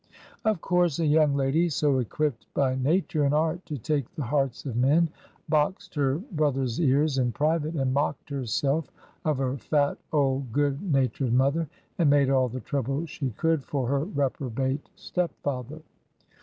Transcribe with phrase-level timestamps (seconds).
[0.43, 4.65] Of course, a young lady so equipped by nature and art to take the hearts
[4.65, 5.09] of men
[5.47, 8.89] boxed her brother's ears in private, and mocked herself
[9.23, 11.69] of her fat, old, good nat ured mother,
[11.99, 15.83] and made all the trouble she could for her reprobate step father.